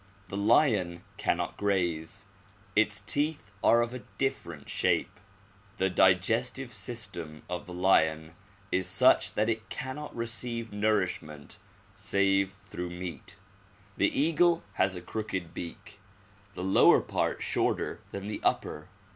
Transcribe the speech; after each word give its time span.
The 0.29 0.35
lion 0.37 1.03
cannot 1.17 1.57
graze; 1.57 2.25
its 2.75 3.01
teeth 3.01 3.51
are 3.63 3.83
of 3.83 4.01
different 4.17 4.67
shape. 4.67 5.19
The 5.77 5.91
digestive 5.91 6.73
system 6.73 7.43
of 7.47 7.67
the 7.67 7.73
lion 7.75 8.33
is 8.71 8.87
such 8.87 9.35
that 9.35 9.47
it 9.47 9.69
cannot 9.69 10.15
receive 10.15 10.73
nourishment 10.73 11.59
save 11.95 12.51
through 12.53 12.89
meat. 12.89 13.35
The 13.95 14.09
eagle 14.19 14.63
has 14.73 14.95
a 14.95 15.01
crooked 15.01 15.53
beak; 15.53 15.99
the 16.55 16.63
lower 16.63 16.99
part 17.01 17.43
shorter 17.43 17.99
than 18.09 18.27
the 18.27 18.39
upper. 18.43 18.89